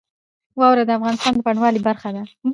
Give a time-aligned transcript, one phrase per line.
[0.59, 2.23] واوره د افغانستان د بڼوالۍ برخه ده.